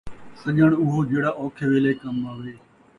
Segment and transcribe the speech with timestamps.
[0.39, 2.53] سڄݨ اوہو جیڑھا اوکھے ویلھے کم آوے